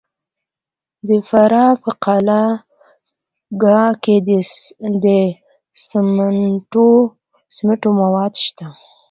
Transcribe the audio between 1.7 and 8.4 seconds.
په قلعه کاه کې د سمنټو مواد